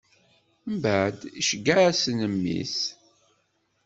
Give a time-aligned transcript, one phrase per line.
[0.73, 2.77] Mbeɛd, iceggeɛ-asen mmi-s.